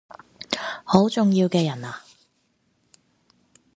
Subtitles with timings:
[0.83, 2.01] 好重要嘅人呀？